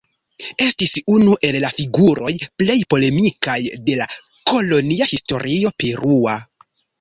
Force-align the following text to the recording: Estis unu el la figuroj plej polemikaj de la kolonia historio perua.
Estis 0.67 0.93
unu 1.15 1.35
el 1.49 1.57
la 1.65 1.69
figuroj 1.79 2.31
plej 2.61 2.77
polemikaj 2.93 3.59
de 3.91 3.99
la 4.01 4.09
kolonia 4.53 5.09
historio 5.13 5.75
perua. 5.85 6.37